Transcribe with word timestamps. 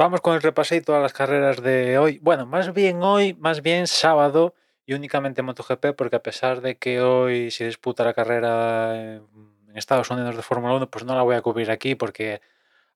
vamos 0.00 0.22
con 0.22 0.34
el 0.34 0.40
repasito 0.40 0.86
todas 0.86 1.02
las 1.02 1.12
carreras 1.12 1.62
de 1.62 1.98
hoy. 1.98 2.18
Bueno, 2.22 2.46
más 2.46 2.72
bien 2.72 3.02
hoy, 3.02 3.34
más 3.34 3.60
bien 3.60 3.86
sábado 3.86 4.54
y 4.86 4.94
únicamente 4.94 5.42
MotoGP, 5.42 5.94
porque 5.94 6.16
a 6.16 6.22
pesar 6.22 6.62
de 6.62 6.78
que 6.78 7.02
hoy 7.02 7.50
se 7.50 7.66
disputa 7.66 8.02
la 8.02 8.14
carrera 8.14 8.96
en 8.96 9.26
Estados 9.74 10.10
Unidos 10.10 10.36
de 10.36 10.42
Fórmula 10.42 10.72
1, 10.72 10.90
pues 10.90 11.04
no 11.04 11.14
la 11.14 11.22
voy 11.22 11.36
a 11.36 11.42
cubrir 11.42 11.70
aquí 11.70 11.96
porque 11.96 12.40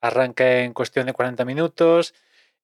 arranca 0.00 0.60
en 0.60 0.72
cuestión 0.72 1.04
de 1.04 1.12
40 1.12 1.44
minutos 1.44 2.14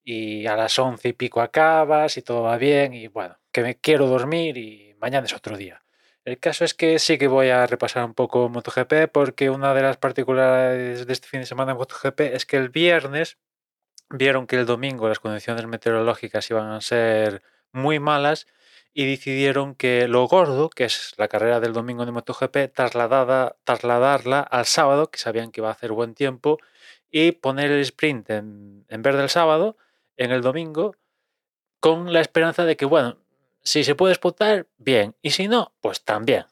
y 0.02 0.46
a 0.46 0.56
las 0.56 0.78
11 0.78 1.08
y 1.08 1.12
pico 1.12 1.42
acabas 1.42 2.16
y 2.16 2.22
todo 2.22 2.44
va 2.44 2.56
bien 2.56 2.94
y 2.94 3.08
bueno, 3.08 3.36
que 3.52 3.62
me 3.62 3.76
quiero 3.76 4.06
dormir 4.06 4.56
y 4.56 4.94
mañana 5.02 5.26
es 5.26 5.34
otro 5.34 5.58
día. 5.58 5.82
El 6.24 6.38
caso 6.38 6.64
es 6.64 6.72
que 6.72 6.98
sí 6.98 7.18
que 7.18 7.28
voy 7.28 7.50
a 7.50 7.66
repasar 7.66 8.06
un 8.06 8.14
poco 8.14 8.48
MotoGP 8.48 9.12
porque 9.12 9.50
una 9.50 9.74
de 9.74 9.82
las 9.82 9.98
particularidades 9.98 11.06
de 11.06 11.12
este 11.12 11.28
fin 11.28 11.40
de 11.40 11.46
semana 11.46 11.72
en 11.72 11.76
MotoGP 11.76 12.20
es 12.20 12.46
que 12.46 12.56
el 12.56 12.70
viernes 12.70 13.36
vieron 14.10 14.46
que 14.46 14.56
el 14.56 14.66
domingo 14.66 15.08
las 15.08 15.20
condiciones 15.20 15.66
meteorológicas 15.66 16.50
iban 16.50 16.70
a 16.70 16.80
ser 16.80 17.42
muy 17.72 17.98
malas 17.98 18.46
y 18.92 19.06
decidieron 19.08 19.74
que 19.74 20.08
lo 20.08 20.26
gordo, 20.26 20.68
que 20.68 20.84
es 20.84 21.14
la 21.16 21.28
carrera 21.28 21.60
del 21.60 21.72
domingo 21.72 22.04
de 22.04 22.12
MotoGP, 22.12 22.72
trasladada, 22.74 23.56
trasladarla 23.64 24.40
al 24.40 24.66
sábado, 24.66 25.10
que 25.10 25.18
sabían 25.18 25.52
que 25.52 25.60
iba 25.60 25.68
a 25.68 25.72
hacer 25.72 25.92
buen 25.92 26.14
tiempo, 26.14 26.58
y 27.10 27.32
poner 27.32 27.70
el 27.70 27.80
sprint 27.80 28.30
en, 28.30 28.84
en 28.88 29.02
vez 29.02 29.14
del 29.16 29.28
sábado, 29.28 29.76
en 30.16 30.32
el 30.32 30.42
domingo, 30.42 30.96
con 31.80 32.12
la 32.12 32.20
esperanza 32.20 32.64
de 32.64 32.76
que, 32.76 32.84
bueno, 32.84 33.18
si 33.62 33.84
se 33.84 33.94
puede 33.94 34.12
disputar, 34.12 34.66
bien, 34.78 35.14
y 35.22 35.30
si 35.30 35.48
no, 35.48 35.72
pues 35.80 36.04
también. 36.04 36.46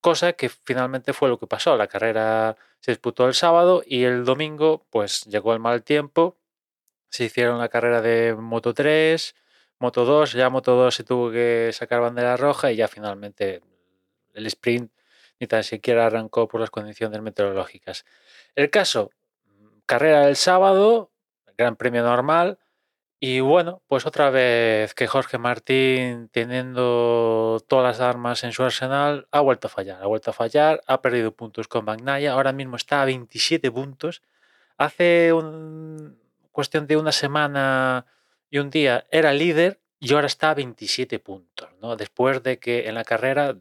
Cosa 0.00 0.34
que 0.34 0.48
finalmente 0.48 1.12
fue 1.12 1.28
lo 1.28 1.38
que 1.38 1.46
pasó. 1.46 1.76
La 1.76 1.86
carrera 1.86 2.56
se 2.80 2.92
disputó 2.92 3.26
el 3.26 3.34
sábado 3.34 3.82
y 3.86 4.04
el 4.04 4.24
domingo, 4.24 4.86
pues 4.90 5.24
llegó 5.24 5.54
el 5.54 5.60
mal 5.60 5.82
tiempo. 5.82 6.36
Se 7.14 7.22
hicieron 7.22 7.60
la 7.60 7.68
carrera 7.68 8.02
de 8.02 8.34
Moto 8.34 8.74
3, 8.74 9.36
Moto 9.78 10.04
2, 10.04 10.32
ya 10.32 10.50
Moto 10.50 10.74
2 10.74 10.92
se 10.92 11.04
tuvo 11.04 11.30
que 11.30 11.70
sacar 11.72 12.00
bandera 12.00 12.36
roja 12.36 12.72
y 12.72 12.76
ya 12.76 12.88
finalmente 12.88 13.62
el 14.32 14.46
sprint 14.46 14.90
ni 15.38 15.46
tan 15.46 15.62
siquiera 15.62 16.06
arrancó 16.06 16.48
por 16.48 16.60
las 16.60 16.70
condiciones 16.70 17.22
meteorológicas. 17.22 18.04
El 18.56 18.68
caso, 18.68 19.12
carrera 19.86 20.26
del 20.26 20.34
sábado, 20.34 21.12
Gran 21.56 21.76
Premio 21.76 22.02
normal, 22.02 22.58
y 23.20 23.38
bueno, 23.38 23.80
pues 23.86 24.06
otra 24.06 24.30
vez 24.30 24.92
que 24.94 25.06
Jorge 25.06 25.38
Martín, 25.38 26.28
teniendo 26.32 27.62
todas 27.68 27.84
las 27.96 28.00
armas 28.00 28.42
en 28.42 28.50
su 28.50 28.64
arsenal, 28.64 29.28
ha 29.30 29.38
vuelto 29.38 29.68
a 29.68 29.70
fallar. 29.70 30.02
Ha 30.02 30.06
vuelto 30.06 30.30
a 30.30 30.34
fallar, 30.34 30.82
ha 30.88 31.00
perdido 31.00 31.30
puntos 31.30 31.68
con 31.68 31.84
Magnaya. 31.84 32.32
Ahora 32.32 32.52
mismo 32.52 32.74
está 32.74 33.02
a 33.02 33.04
27 33.04 33.70
puntos. 33.70 34.20
Hace 34.76 35.32
un, 35.32 36.23
cuestión 36.54 36.86
de 36.86 36.96
una 36.96 37.12
semana 37.12 38.06
y 38.48 38.58
un 38.58 38.70
día 38.70 39.06
era 39.10 39.32
líder 39.32 39.80
y 39.98 40.14
ahora 40.14 40.28
está 40.28 40.50
a 40.50 40.54
27 40.54 41.18
puntos. 41.18 41.68
¿no? 41.82 41.96
Después 41.96 42.42
de 42.42 42.58
que 42.58 42.88
en 42.88 42.94
la 42.94 43.04
carrera, 43.04 43.58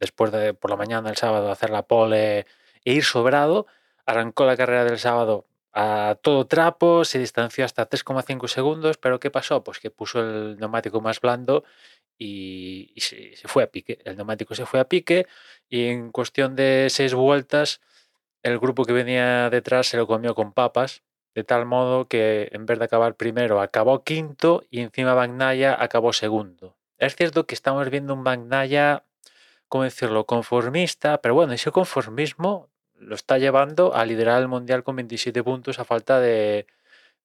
después 0.00 0.32
de 0.32 0.52
por 0.52 0.70
la 0.70 0.76
mañana 0.76 1.08
del 1.08 1.16
sábado 1.16 1.50
hacer 1.50 1.70
la 1.70 1.86
pole 1.86 2.46
e 2.84 2.92
ir 2.92 3.04
sobrado, 3.04 3.66
arrancó 4.04 4.44
la 4.44 4.56
carrera 4.56 4.84
del 4.84 4.98
sábado 4.98 5.46
a 5.72 6.16
todo 6.22 6.46
trapo, 6.46 7.04
se 7.04 7.18
distanció 7.18 7.64
hasta 7.64 7.88
3,5 7.88 8.48
segundos, 8.48 8.96
pero 8.98 9.20
¿qué 9.20 9.30
pasó? 9.30 9.64
Pues 9.64 9.78
que 9.78 9.90
puso 9.90 10.20
el 10.20 10.58
neumático 10.58 11.00
más 11.00 11.20
blando 11.20 11.64
y, 12.18 12.92
se, 12.96 13.36
fue 13.44 13.62
a 13.62 13.70
pique. 13.70 13.98
El 14.04 14.16
neumático 14.16 14.54
se 14.54 14.66
fue 14.66 14.80
a 14.80 14.88
pique 14.88 15.26
y 15.68 15.86
en 15.86 16.10
cuestión 16.10 16.56
de 16.56 16.88
seis 16.90 17.14
vueltas 17.14 17.80
el 18.42 18.58
grupo 18.58 18.84
que 18.84 18.92
venía 18.92 19.50
detrás 19.50 19.86
se 19.88 19.96
lo 19.96 20.06
comió 20.06 20.34
con 20.34 20.52
papas, 20.52 21.02
de 21.34 21.44
tal 21.44 21.66
modo 21.66 22.06
que 22.06 22.48
en 22.52 22.66
vez 22.66 22.78
de 22.78 22.84
acabar 22.84 23.14
primero 23.16 23.60
acabó 23.60 24.04
quinto 24.04 24.64
y 24.70 24.80
encima 24.80 25.14
Bagnaya 25.14 25.76
acabó 25.82 26.12
segundo. 26.12 26.76
Es 26.98 27.16
cierto 27.16 27.46
que 27.46 27.54
estamos 27.54 27.90
viendo 27.90 28.14
un 28.14 28.24
Bagnaya, 28.24 29.04
¿cómo 29.68 29.84
decirlo?, 29.84 30.26
conformista, 30.26 31.18
pero 31.18 31.34
bueno, 31.34 31.52
ese 31.52 31.70
conformismo 31.70 32.68
lo 32.98 33.14
está 33.14 33.38
llevando 33.38 33.94
a 33.94 34.04
liderar 34.04 34.40
el 34.40 34.48
Mundial 34.48 34.84
con 34.84 34.96
27 34.96 35.42
puntos 35.42 35.78
a 35.78 35.84
falta 35.84 36.20
de, 36.20 36.66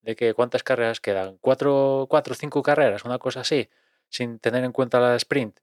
de 0.01 0.15
que 0.15 0.33
cuántas 0.33 0.63
carreras 0.63 0.99
quedan, 0.99 1.37
cuatro, 1.39 2.07
cuatro, 2.09 2.33
cinco 2.33 2.63
carreras, 2.63 3.05
una 3.05 3.19
cosa 3.19 3.41
así, 3.41 3.69
sin 4.09 4.39
tener 4.39 4.63
en 4.63 4.71
cuenta 4.71 4.99
la 4.99 5.15
sprint. 5.15 5.59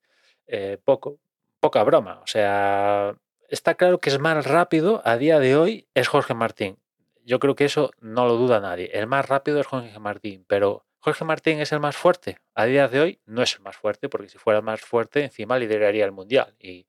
Eh, 0.46 0.78
poco, 0.84 1.18
poca 1.60 1.82
broma. 1.82 2.20
O 2.22 2.26
sea, 2.26 3.16
está 3.48 3.74
claro 3.74 3.98
que 3.98 4.10
es 4.10 4.18
más 4.18 4.46
rápido 4.46 5.02
a 5.04 5.16
día 5.16 5.40
de 5.40 5.56
hoy 5.56 5.88
es 5.94 6.08
Jorge 6.08 6.34
Martín. 6.34 6.78
Yo 7.26 7.38
creo 7.38 7.54
que 7.54 7.66
eso 7.66 7.90
no 8.00 8.26
lo 8.26 8.36
duda 8.36 8.60
nadie. 8.60 8.90
El 8.94 9.06
más 9.06 9.28
rápido 9.28 9.60
es 9.60 9.66
Jorge 9.66 9.98
Martín, 9.98 10.46
pero 10.48 10.86
Jorge 11.00 11.26
Martín 11.26 11.60
es 11.60 11.72
el 11.72 11.80
más 11.80 11.96
fuerte. 11.96 12.38
A 12.54 12.64
día 12.64 12.88
de 12.88 13.00
hoy 13.00 13.20
no 13.26 13.42
es 13.42 13.56
el 13.56 13.60
más 13.60 13.76
fuerte, 13.76 14.08
porque 14.08 14.30
si 14.30 14.38
fuera 14.38 14.60
el 14.60 14.64
más 14.64 14.80
fuerte, 14.80 15.24
encima 15.24 15.58
lideraría 15.58 16.06
el 16.06 16.12
mundial. 16.12 16.54
Y 16.58 16.86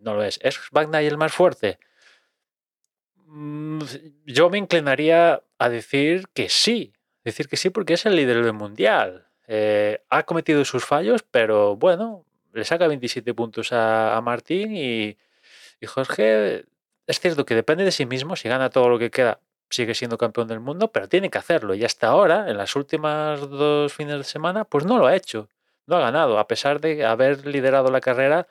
no 0.00 0.14
lo 0.14 0.24
es. 0.24 0.40
¿Es 0.42 0.58
Bagnay 0.72 1.06
el 1.06 1.18
más 1.18 1.32
fuerte? 1.32 1.78
Mm, 3.28 3.80
yo 4.24 4.48
me 4.48 4.58
inclinaría 4.58 5.42
a 5.58 5.68
decir 5.68 6.28
que 6.32 6.48
sí. 6.48 6.94
Decir 7.24 7.48
que 7.48 7.58
sí 7.58 7.70
porque 7.70 7.94
es 7.94 8.06
el 8.06 8.16
líder 8.16 8.42
del 8.42 8.54
mundial. 8.54 9.28
Eh, 9.46 10.02
ha 10.08 10.22
cometido 10.24 10.64
sus 10.64 10.84
fallos, 10.84 11.22
pero 11.30 11.76
bueno, 11.76 12.24
le 12.54 12.64
saca 12.64 12.86
27 12.88 13.34
puntos 13.34 13.68
a, 13.72 14.18
Martín 14.22 14.74
y, 14.74 15.18
Jorge 15.86 16.64
es 17.08 17.20
cierto 17.20 17.46
que 17.46 17.54
depende 17.54 17.84
de 17.84 17.90
sí 17.90 18.06
mismo, 18.06 18.36
si 18.36 18.48
gana 18.48 18.70
todo 18.70 18.88
lo 18.88 18.98
que 18.98 19.10
queda, 19.10 19.40
sigue 19.70 19.94
siendo 19.94 20.18
campeón 20.18 20.46
del 20.46 20.60
mundo, 20.60 20.92
pero 20.92 21.08
tiene 21.08 21.30
que 21.30 21.38
hacerlo. 21.38 21.74
Y 21.74 21.84
hasta 21.84 22.08
ahora, 22.08 22.50
en 22.50 22.58
las 22.58 22.76
últimas 22.76 23.40
dos 23.40 23.92
fines 23.92 24.18
de 24.18 24.24
semana, 24.24 24.64
pues 24.64 24.84
no 24.84 24.98
lo 24.98 25.06
ha 25.06 25.16
hecho, 25.16 25.48
no 25.86 25.96
ha 25.96 26.00
ganado, 26.00 26.38
a 26.38 26.46
pesar 26.46 26.80
de 26.80 27.04
haber 27.06 27.46
liderado 27.46 27.90
la 27.90 28.00
carrera 28.00 28.46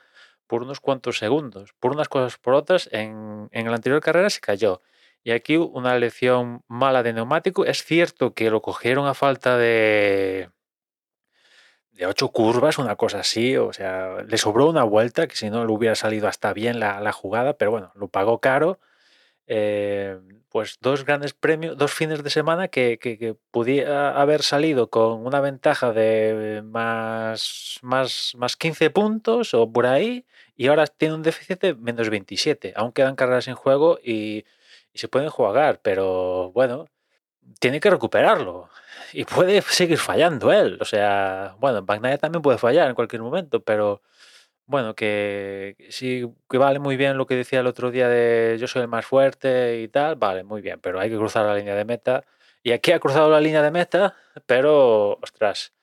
por 0.48 0.64
unos 0.64 0.80
cuantos 0.80 1.20
segundos. 1.20 1.74
Por 1.80 1.92
unas 1.92 2.10
cosas 2.10 2.38
por 2.38 2.56
otras, 2.56 2.90
en, 2.92 3.48
en 3.52 3.68
la 3.68 3.76
anterior 3.76 4.02
carrera 4.02 4.30
se 4.30 4.40
cayó. 4.42 4.82
Y 5.24 5.32
aquí 5.32 5.58
una 5.58 5.98
lección 6.00 6.64
mala 6.68 7.04
de 7.04 7.14
neumático. 7.14 7.66
Es 7.66 7.84
cierto 7.84 8.34
que 8.34 8.50
lo 8.50 8.62
cogieron 8.62 9.08
a 9.08 9.14
falta 9.14 9.58
de, 9.58 10.50
de 11.98 12.06
ocho 12.06 12.30
curvas, 12.30 12.78
una 12.78 12.96
cosa 12.96 13.20
así. 13.20 13.58
O 13.58 13.74
sea, 13.74 14.24
le 14.28 14.38
sobró 14.38 14.70
una 14.70 14.84
vuelta, 14.84 15.28
que 15.28 15.36
si 15.36 15.50
no 15.50 15.66
le 15.66 15.72
hubiera 15.72 15.96
salido 15.96 16.28
hasta 16.28 16.54
bien 16.54 16.80
la, 16.80 17.02
la 17.02 17.12
jugada, 17.12 17.58
pero 17.58 17.72
bueno, 17.72 17.92
lo 17.96 18.08
pagó 18.08 18.40
caro. 18.40 18.80
Eh, 19.48 20.20
pues 20.50 20.78
dos 20.82 21.06
grandes 21.06 21.34
premios, 21.34 21.78
dos 21.78 21.94
fines 21.94 22.24
de 22.24 22.30
semana 22.30 22.68
que, 22.68 22.98
que, 23.00 23.36
podía 23.52 24.12
haber 24.20 24.44
salido 24.44 24.90
con 24.90 25.26
una 25.26 25.40
ventaja 25.42 25.94
de 25.94 26.62
más, 26.66 27.80
más, 27.82 28.34
más 28.38 28.56
15 28.58 28.90
puntos 28.90 29.54
o 29.54 29.72
por 29.72 29.86
ahí, 29.86 30.26
y 30.56 30.68
ahora 30.68 30.88
tiene 30.88 31.16
un 31.16 31.24
déficit 31.24 31.62
de 31.62 31.76
menos 31.76 32.10
27. 32.10 32.74
Aún 32.76 32.92
quedan 32.92 33.16
carreras 33.16 33.48
en 33.48 33.56
juego 33.56 34.00
y 34.04 34.46
se 34.94 35.08
pueden 35.08 35.30
jugar, 35.30 35.80
pero 35.82 36.52
bueno, 36.54 36.88
tiene 37.60 37.80
que 37.80 37.90
recuperarlo. 37.90 38.70
Y 39.14 39.26
puede 39.26 39.62
seguir 39.62 39.98
fallando 39.98 40.52
él. 40.52 40.78
O 40.82 40.86
sea, 40.86 41.56
bueno, 41.60 41.84
Bagnaia 41.84 42.18
también 42.18 42.42
puede 42.42 42.58
fallar 42.58 42.90
en 42.90 42.96
cualquier 42.96 43.22
momento, 43.22 43.62
pero 43.64 44.02
bueno, 44.66 44.96
que 44.96 45.78
sí, 45.90 46.26
que 46.50 46.58
vale 46.58 46.80
muy 46.80 46.98
bien 46.98 47.18
lo 47.18 47.26
que 47.26 47.36
decía 47.36 47.62
el 47.62 47.68
otro 47.68 47.90
día 47.90 48.10
de 48.10 48.58
yo 48.60 48.68
soy 48.68 48.82
el 48.84 48.90
más 48.90 49.06
fuerte 49.06 49.82
y 49.82 49.88
tal, 49.88 50.16
vale, 50.18 50.44
muy 50.44 50.62
bien, 50.62 50.80
pero 50.82 51.00
hay 51.00 51.10
que 51.10 51.16
cruzar 51.18 51.46
la 51.46 51.56
línea 51.56 51.76
de 51.76 51.86
meta. 51.86 52.26
Y 52.64 52.74
aquí 52.74 52.92
ha 52.92 53.00
cruzado 53.00 53.30
la 53.30 53.40
línea 53.40 53.62
de 53.62 53.72
meta, 53.72 54.16
pero, 54.46 55.20
ostras, 55.22 55.74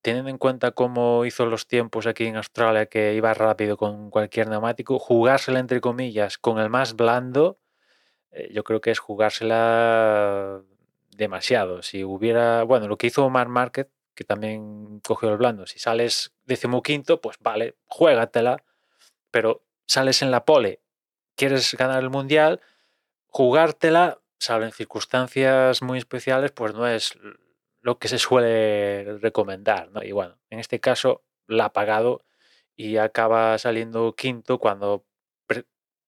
teniendo 0.00 0.30
en 0.30 0.38
cuenta 0.38 0.72
cómo 0.72 1.24
hizo 1.26 1.46
los 1.46 1.66
tiempos 1.66 2.06
aquí 2.06 2.26
en 2.26 2.36
Australia, 2.36 2.86
que 2.86 3.14
iba 3.14 3.34
rápido 3.34 3.76
con 3.76 4.10
cualquier 4.10 4.48
neumático, 4.48 4.98
jugársela 4.98 5.58
entre 5.58 5.80
comillas 5.80 6.38
con 6.38 6.58
el 6.58 6.70
más 6.70 6.94
blando, 6.96 7.58
yo 8.50 8.64
creo 8.64 8.80
que 8.80 8.90
es 8.90 8.98
jugársela 8.98 10.62
demasiado. 11.16 11.82
Si 11.82 12.04
hubiera, 12.04 12.62
bueno, 12.64 12.88
lo 12.88 12.96
que 12.98 13.06
hizo 13.06 13.24
Omar 13.24 13.48
Market 13.48 13.88
que 14.14 14.24
también 14.24 15.00
cogió 15.00 15.30
el 15.30 15.36
blando. 15.36 15.66
Si 15.66 15.78
sales 15.78 16.32
decimoquinto, 16.44 17.20
pues 17.20 17.36
vale, 17.40 17.76
juégatela, 17.86 18.64
pero 19.30 19.64
sales 19.86 20.22
en 20.22 20.30
la 20.30 20.44
pole, 20.44 20.80
quieres 21.34 21.74
ganar 21.74 22.02
el 22.02 22.10
mundial, 22.10 22.60
jugártela, 23.26 24.20
salvo 24.38 24.64
en 24.64 24.72
circunstancias 24.72 25.82
muy 25.82 25.98
especiales, 25.98 26.52
pues 26.52 26.74
no 26.74 26.86
es 26.86 27.18
lo 27.80 27.98
que 27.98 28.08
se 28.08 28.18
suele 28.18 29.18
recomendar. 29.18 29.90
¿no? 29.90 30.02
Y 30.02 30.12
bueno, 30.12 30.38
en 30.50 30.60
este 30.60 30.80
caso 30.80 31.22
la 31.46 31.66
ha 31.66 31.72
pagado 31.72 32.24
y 32.76 32.96
acaba 32.96 33.58
saliendo 33.58 34.14
quinto 34.14 34.58
cuando 34.58 35.04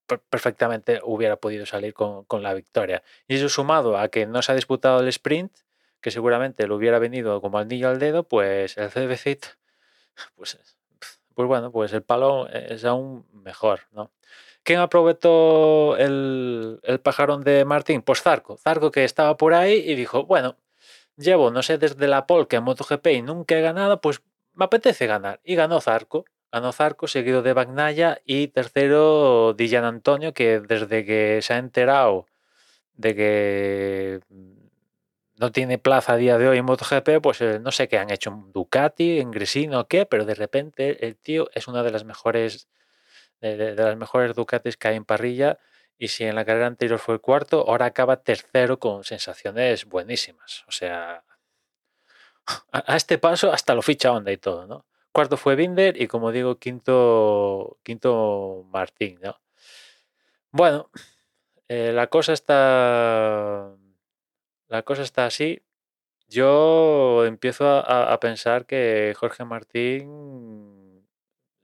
perfectamente 0.07 1.01
hubiera 1.03 1.37
podido 1.37 1.67
salir 1.67 1.95
con, 1.95 2.25
con, 2.25 2.43
la 2.43 2.55
victoria. 2.55 3.03
Y 3.29 3.37
eso 3.37 3.49
sumado 3.49 3.99
a 3.99 4.09
que 4.09 4.27
no 4.27 4.43
se 4.43 4.53
ha 4.53 4.55
disputado 4.55 5.01
el 5.01 5.09
sprint, 5.09 5.53
que 6.01 6.11
seguramente 6.11 6.67
lo 6.67 6.77
hubiera 6.77 6.99
venido 6.99 7.41
como 7.41 7.59
al 7.59 7.69
niño 7.69 7.89
al 7.89 7.99
dedo, 7.99 8.23
pues 8.25 8.77
el 8.79 8.91
CBC, 8.91 9.41
pues, 10.37 10.59
pues 11.35 11.49
bueno, 11.49 11.71
pues 11.73 11.93
el 11.93 12.03
palo 12.03 12.49
es 12.49 12.85
aún 12.85 13.27
mejor, 13.33 13.81
¿no? 13.93 14.11
¿quién 14.67 14.81
aprovechó 14.81 15.97
el, 15.97 16.81
el 16.83 17.01
pajarón 17.01 17.45
de 17.45 17.65
Martín? 17.65 18.03
Pues 18.03 18.21
Zarco. 18.21 18.59
Zarco 18.59 18.91
que 18.91 19.05
estaba 19.05 19.37
por 19.39 19.55
ahí 19.55 19.75
y 19.75 19.95
dijo, 19.95 20.25
bueno, 20.25 20.57
llevo, 21.17 21.51
no 21.51 21.63
sé, 21.63 21.79
desde 21.79 22.09
la 22.09 22.27
Polka 22.27 22.59
en 22.59 22.65
MotoGP 22.65 23.07
y 23.07 23.23
nunca 23.23 23.57
he 23.57 23.63
ganado, 23.63 24.01
pues 24.01 24.21
me 24.55 24.67
apetece 24.67 25.07
ganar. 25.07 25.41
Y 25.45 25.55
ganó 25.55 25.81
Zarco. 25.81 26.27
Ganó 26.53 26.73
Zarco, 26.73 27.09
seguido 27.09 27.43
de 27.43 27.53
Bagnaya 27.53 28.21
y 28.25 28.49
tercero 28.49 29.55
Dillan 29.55 29.85
Antonio, 29.85 30.33
que 30.33 30.61
desde 30.61 31.05
que 31.05 31.41
se 31.43 31.55
ha 31.55 31.59
enterado 31.59 32.27
de 32.95 33.15
que 33.15 34.21
no 35.37 35.53
tiene 35.53 35.79
plaza 35.79 36.15
a 36.15 36.17
día 36.17 36.39
de 36.39 36.49
hoy 36.49 36.59
en 36.59 36.65
MotoGP, 36.65 37.21
pues 37.23 37.41
eh, 37.43 37.59
no 37.61 37.71
sé 37.73 37.89
qué 37.89 37.99
han 37.99 38.11
hecho, 38.11 38.31
un 38.31 38.53
Ducati, 38.53 39.21
en 39.21 39.31
Gresino 39.31 39.87
qué, 39.87 40.07
pero 40.07 40.25
de 40.25 40.35
repente 40.35 41.07
el 41.07 41.17
tío 41.17 41.51
es 41.55 41.69
una 41.69 41.83
de 41.83 41.91
las 41.91 42.05
mejores 42.05 42.69
de, 43.41 43.75
las 43.75 43.97
mejores 43.97 44.35
Ducatis 44.35 44.77
que 44.77 44.89
hay 44.89 44.97
en 44.97 45.05
parrilla 45.05 45.59
y 45.99 46.09
si 46.09 46.25
en 46.25 46.35
la 46.35 46.45
carrera 46.45 46.67
anterior 46.67 46.99
fue 46.99 47.21
cuarto, 47.21 47.65
ahora 47.69 47.87
acaba 47.87 48.23
tercero 48.23 48.79
con 48.79 49.05
sensaciones 49.05 49.87
buenísimas. 49.87 50.65
O 50.69 50.73
sea, 50.73 51.25
a, 52.73 52.97
este 52.97 53.19
paso 53.19 53.53
hasta 53.53 53.75
lo 53.75 53.83
ficha 53.83 54.13
Honda 54.13 54.33
y 54.33 54.37
todo, 54.37 54.67
¿no? 54.67 54.87
Cuarto 55.17 55.39
fue 55.39 55.57
Binder 55.57 55.99
y 55.99 56.09
como 56.09 56.31
digo, 56.31 56.59
quinto, 56.59 57.79
quinto 57.83 58.67
Martín, 58.71 59.19
¿no? 59.23 59.41
Bueno, 60.51 60.91
eh, 61.69 61.91
la 61.95 62.09
cosa 62.09 62.35
está. 62.35 63.75
La 64.69 64.83
cosa 64.83 65.01
está 65.01 65.25
así. 65.25 65.63
Yo 66.29 67.25
empiezo 67.25 67.67
a, 67.67 68.21
pensar 68.21 68.67
que 68.67 69.15
Jorge 69.17 69.47
Martín 69.47 71.09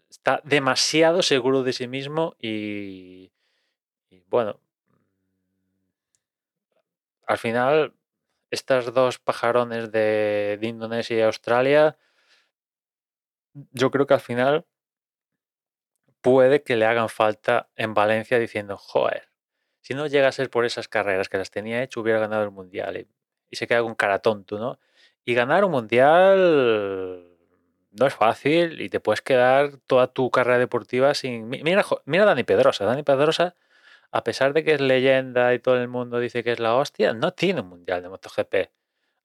está 0.08 0.40
demasiado 0.44 1.20
seguro 1.22 1.62
de 1.62 1.74
sí 1.74 1.88
mismo 1.88 2.34
y, 2.40 3.32
y 4.08 4.22
bueno, 4.30 4.60
al 7.26 7.36
final 7.36 7.92
estas 8.50 8.94
dos 8.94 9.18
pajarones 9.18 9.92
de, 9.92 10.56
de 10.58 10.66
Indonesia 10.66 11.18
y 11.18 11.20
Australia, 11.20 11.98
yo 13.72 13.90
creo 13.90 14.06
que 14.06 14.14
al 14.14 14.20
final 14.20 14.66
puede 16.20 16.62
que 16.62 16.76
le 16.76 16.86
hagan 16.86 17.08
falta 17.08 17.68
en 17.76 17.94
Valencia 17.94 18.38
diciendo, 18.38 18.76
joder, 18.76 19.28
si 19.80 19.94
no 19.94 20.06
llega 20.06 20.28
a 20.28 20.32
ser 20.32 20.50
por 20.50 20.64
esas 20.64 20.88
carreras 20.88 21.28
que 21.28 21.38
las 21.38 21.50
tenía 21.50 21.82
hecho, 21.82 22.00
hubiera 22.00 22.20
ganado 22.20 22.44
el 22.44 22.50
mundial. 22.52 22.96
Y, 23.50 23.56
se 23.56 23.66
queda 23.66 23.82
con 23.82 23.94
cara 23.94 24.20
tonto, 24.20 24.58
¿no? 24.58 24.78
Y 25.24 25.34
ganar 25.34 25.64
un 25.64 25.72
mundial 25.72 27.28
no 27.90 28.06
es 28.06 28.14
fácil 28.14 28.80
y 28.80 28.88
te 28.88 29.00
puedes 29.00 29.20
quedar 29.22 29.76
toda 29.86 30.06
tu 30.08 30.30
carrera 30.30 30.58
deportiva 30.58 31.12
sin. 31.14 31.48
mi- 31.48 31.62
Mira, 31.62 31.84
mira 32.06 32.24
a 32.24 32.26
Dani 32.26 32.44
Pedrosa. 32.44 32.84
Dani 32.86 33.02
Pedrosa, 33.02 33.54
a 34.12 34.24
pesar 34.24 34.54
de 34.54 34.64
que 34.64 34.74
es 34.74 34.80
leyenda 34.80 35.54
y 35.54 35.58
todo 35.60 35.76
el 35.78 35.88
mundo 35.88 36.18
dice 36.20 36.44
que 36.44 36.52
es 36.52 36.60
la 36.60 36.76
hostia, 36.76 37.12
no 37.14 37.32
tiene 37.32 37.60
un 37.62 37.68
mundial 37.68 38.02
de 38.02 38.08
MotoGP. 38.10 38.70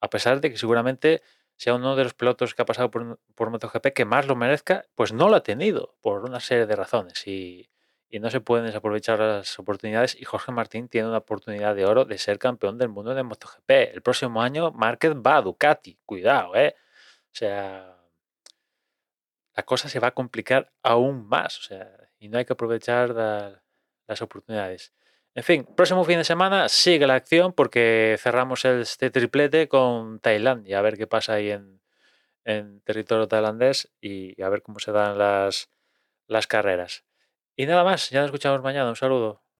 A 0.00 0.10
pesar 0.10 0.40
de 0.40 0.50
que 0.50 0.58
seguramente 0.58 1.22
sea 1.58 1.74
uno 1.74 1.94
de 1.96 2.04
los 2.04 2.14
pilotos 2.14 2.54
que 2.54 2.62
ha 2.62 2.66
pasado 2.66 2.90
por, 2.90 3.20
por 3.34 3.50
MotoGP 3.50 3.88
que 3.94 4.06
más 4.06 4.26
lo 4.26 4.36
merezca, 4.36 4.86
pues 4.94 5.12
no 5.12 5.28
lo 5.28 5.36
ha 5.36 5.42
tenido 5.42 5.94
por 6.00 6.24
una 6.24 6.40
serie 6.40 6.64
de 6.66 6.76
razones. 6.76 7.26
Y, 7.26 7.68
y 8.08 8.20
no 8.20 8.30
se 8.30 8.40
pueden 8.40 8.64
desaprovechar 8.66 9.18
las 9.18 9.58
oportunidades. 9.58 10.18
Y 10.18 10.24
Jorge 10.24 10.52
Martín 10.52 10.88
tiene 10.88 11.08
una 11.08 11.18
oportunidad 11.18 11.74
de 11.76 11.84
oro 11.84 12.06
de 12.06 12.16
ser 12.16 12.38
campeón 12.38 12.78
del 12.78 12.88
mundo 12.88 13.14
de 13.14 13.22
MotoGP. 13.24 13.70
El 13.94 14.00
próximo 14.02 14.40
año 14.40 14.70
Márquez 14.72 15.12
va 15.14 15.36
a 15.36 15.42
Ducati. 15.42 15.98
Cuidado, 16.06 16.56
¿eh? 16.56 16.74
O 17.26 17.34
sea, 17.38 17.98
la 19.56 19.62
cosa 19.64 19.88
se 19.88 20.00
va 20.00 20.08
a 20.08 20.14
complicar 20.14 20.72
aún 20.82 21.26
más. 21.28 21.58
O 21.58 21.62
sea, 21.62 21.90
y 22.18 22.28
no 22.28 22.38
hay 22.38 22.44
que 22.44 22.52
aprovechar 22.54 23.10
la- 23.10 23.62
las 24.06 24.22
oportunidades. 24.22 24.92
En 25.38 25.44
fin, 25.44 25.64
próximo 25.76 26.02
fin 26.04 26.18
de 26.18 26.24
semana 26.24 26.68
sigue 26.68 27.06
la 27.06 27.14
acción 27.14 27.52
porque 27.52 28.16
cerramos 28.18 28.64
este 28.64 29.08
triplete 29.08 29.68
con 29.68 30.18
Tailandia. 30.18 30.80
A 30.80 30.82
ver 30.82 30.96
qué 30.98 31.06
pasa 31.06 31.34
ahí 31.34 31.52
en, 31.52 31.80
en 32.42 32.80
territorio 32.80 33.28
tailandés 33.28 33.88
y 34.00 34.42
a 34.42 34.48
ver 34.48 34.62
cómo 34.62 34.80
se 34.80 34.90
dan 34.90 35.16
las, 35.16 35.70
las 36.26 36.48
carreras. 36.48 37.04
Y 37.54 37.66
nada 37.66 37.84
más, 37.84 38.10
ya 38.10 38.18
nos 38.18 38.30
escuchamos 38.30 38.62
mañana. 38.62 38.88
Un 38.88 38.96
saludo. 38.96 39.44